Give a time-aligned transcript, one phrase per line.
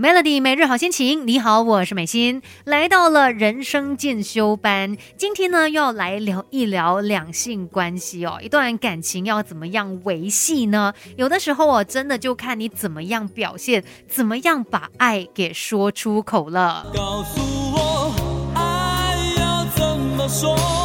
[0.00, 4.96] Melody 每日好心情，你好，我是美心，来到了人生进修班。
[5.16, 10.94] 今天呢，要来聊一聊两性关系哦，一段感情要怎么样维系呢？
[11.16, 16.86] 有的时候哦，真的就看你怎么样表现，怎么样把爱给说出口了。
[16.94, 17.40] 告诉
[17.74, 18.14] 我，
[18.54, 20.77] 爱要怎么说？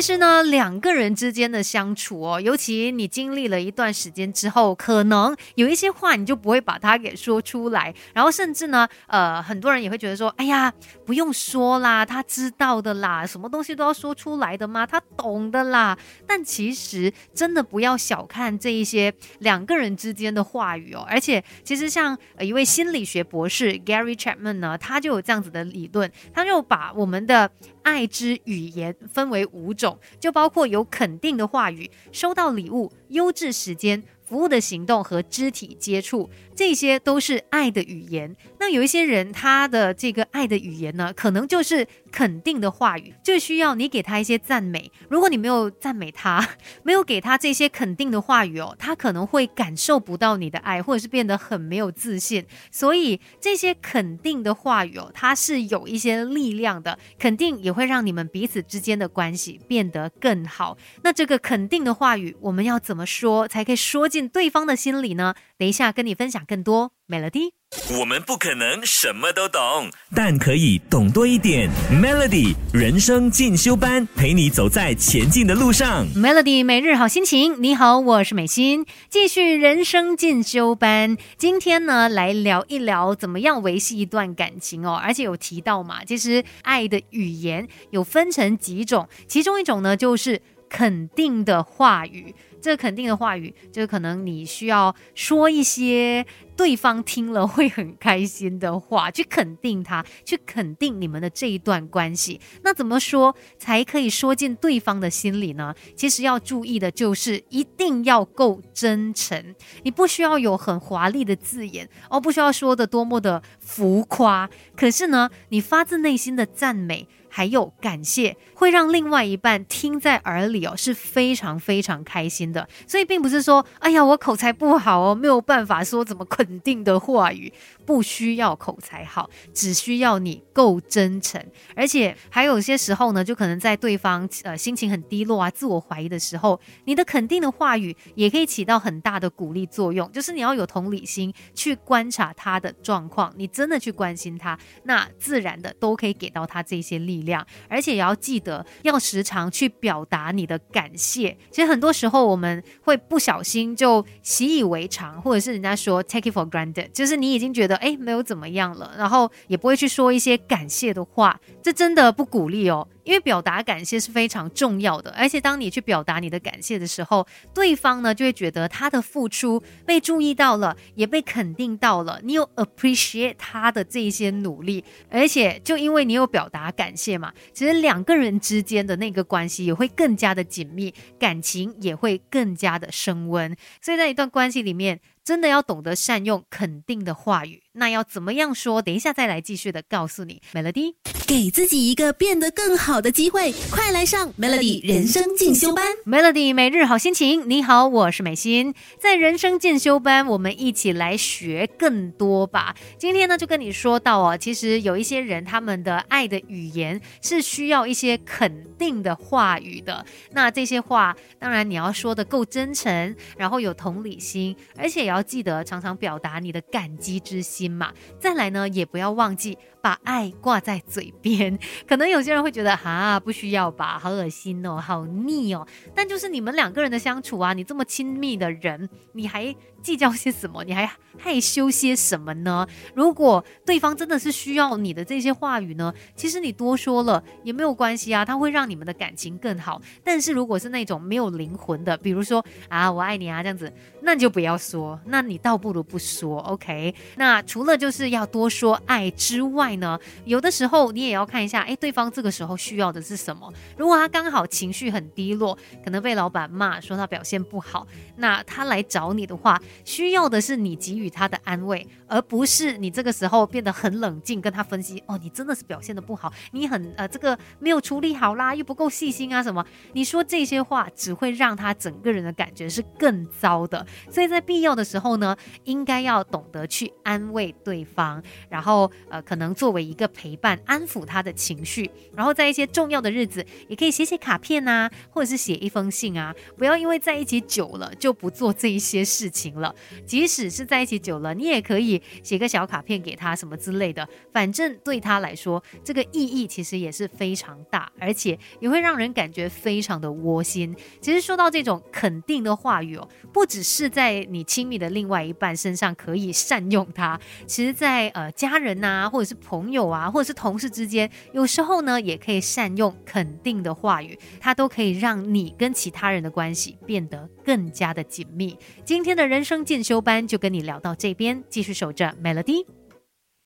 [0.00, 10.72] 其实呢，两个人之间的相处哦，尤其你经历了一段时间之后，可能有一些话你就不会把它给说出来，然后甚至呢，呃，很多人也会觉得说，哎呀，
[11.04, 14.86] 不用说啦，他知道的啦，什么东西都要说出来的吗？
[14.86, 15.98] 他懂的啦。
[16.26, 27.50] 但其实真的不要小看这一些两个人之间的话语哦，而且其实像一位心理学博士 Gary Chapman 呢，他就有这样子的理论，他就把我们的。
[27.82, 34.02] 爱之语言分为五种，就包括有肯定的话语、收到礼物、优质时间。
[34.30, 38.36] 服务的行动和肢体接触，这些都是爱的语言。
[38.60, 44.92] 那有一些人，他的这个爱的语言呢，可能就是肯定的话语，就需要你给他一些赞美。
[45.08, 46.48] 如果你没有赞美他，
[46.84, 52.46] 没有给他这些肯定的话语哦，他可能会感受不到你的爱，或者是变得很没有自信。
[52.70, 60.78] 所以这些肯定的话语哦，它是有一些力量的，肯定也会让你们彼此之间的关系变得更好。
[61.02, 64.19] 那这个肯定的话语，我们要怎么说才可以说进？
[64.28, 65.34] 对方的心里呢？
[65.58, 66.92] 等一下跟你分享更多。
[67.08, 67.50] Melody，
[67.98, 71.68] 我们不可能什么都懂，但可以懂多一点。
[71.90, 76.06] Melody 人生进修班，陪你走在前进的路上。
[76.14, 81.16] Melody 每日好心情，你好，我是美心，继续人生进修班。
[81.36, 84.94] 今天呢，来聊一聊怎么样维系一段感情哦。
[84.94, 92.32] 而且有提到嘛，其实爱的语言有分成几种，其中一种呢，就是肯定的话语。
[92.60, 96.24] 这肯定的话语，就是可能你需要说一些
[96.60, 102.38] 对方听了会很开心的话，去肯定他，去肯定你们的这一段关系。
[102.62, 105.74] 那怎么说才可以说进对方的心里呢？
[105.96, 109.54] 其实要注意的就是一定要够真诚，
[109.84, 114.50] 你不需要有很华丽的字眼，哦，不需要说的多么的浮夸。
[114.76, 117.08] 可是呢，你发自内心的赞美。
[117.32, 122.68] 还有感谢会让另外一半听在耳里哦，是非常非常开心的。
[122.88, 127.52] 所以并不是说，哎呀，我口才不好哦，没有办法说怎么困肯定的话语。
[127.86, 131.44] 不需要口才好，只需要你够真诚。
[131.74, 140.10] 而且还有些时候呢，就可能在对方呃心情很低落啊、自我怀疑的时候，你的肯定的话语也可以起到很大的鼓励作用。
[140.12, 147.44] 就是你要有同理心去观察他的状况，你真的去关心他，那自然的都可以给到他这些力量。
[147.68, 151.36] 而且也要记得要时常去表达你的感谢。
[151.50, 157.76] 其实很多时候我们会不小心就习以为常，或者是人家说 take it for grand，就是你已经觉得。
[157.80, 162.86] 哎，没有怎么样了，然后也不会去说一些感谢的话，这真的不鼓励哦。
[163.04, 183.56] 因为表达感谢是非常重要的，而且当你去表达你的感谢的时候，对方呢就会觉得他的付出被注意到了，也被肯定到了，你有 appreciate 他的这一些努力，而且就因为你有表达感谢嘛，其实两个人之间的那个关系也会更加的紧密，感情也会更加的升温。
[183.80, 187.62] 所以在一段关系里面，真的要懂得善用肯定的话语。
[187.72, 188.82] 那要怎么样说？
[188.82, 190.94] 等一下再来继续的告诉你，Melody。
[191.26, 195.86] 给自己一个变得更好的机会，快来上 Melody 人生进修班。
[196.04, 202.74] Melody 每日好心情，你好，我是美心，在人生进修班，我们一起来学更多吧。
[202.98, 210.04] 今天呢，就跟你说到哦，其实有一些人，他们的爱的语言是需要一些肯定的话语的。
[210.32, 217.92] 那这些话，当然你要说的够真诚，然后有同理心，而且也要记得常常表达你的感激之心心嘛。
[218.18, 219.58] 再来呢，也不要忘记。
[219.82, 225.66] 把爱挂在嘴边， 可能有些人会觉得哈不需要吧，好恶心哦，好腻哦。
[225.94, 230.62] 但就是你们两个人的相处啊，你这么亲密的人，你还计较些什么？
[230.64, 232.68] 你还害羞些什么呢？
[232.94, 239.80] 如果对方真的是需要你的这些话语呢，其实你多说了也没有关系啊，他会让你们的感情更好。
[240.04, 246.38] 但是如果是那种没有灵魂的，比如说啊我爱你啊这样子，那你就不要说，那你倒不如不说。
[246.40, 253.52] OK，那除了就是要多说爱之外，呢，有的时候你也要看一下，哎，对方这个时候需要的是什么？
[253.76, 257.84] 如果他刚好情绪很低落，可能被老板骂说他表现不好，
[258.18, 269.66] 那他来找你的话，需要的是你给予他的安慰，而不是你这个时候变得很冷静，跟他分析哦，你真的是表现的不好，你很呃这个没有处理好啦，又不够细心啊什么？
[269.92, 273.84] 你说这些话只会让他整个人的感觉是更糟的。
[274.08, 289.74] 所以在必要的时候呢，应该要懂得去安慰对方，然后呃可能作为一个陪伴，安抚他的情绪，然后在一些重要的日子，也可以写写卡片啊，或者是写一封信啊，不要因为在一起久了就不做这一些事情了。
[290.06, 300.74] 即使是在一起久了，你也可以写个小卡片给他什么之类的，反正对他来说，这个意义其实也是非常大，而且也会让人感觉非常的窝心。
[301.00, 318.56] 其实说到这种肯定的话语哦，不只是在你亲密的另外一半身上可以善用它，其实在呃家人呐，或者是朋友啊，或者是同事之间，有时候呢也可以善用肯定的话语，它都可以让你跟其他人的关系变得更加的紧密。
[318.84, 322.79] 今天的人生进修班就跟你聊到这边，继续守着 Melody。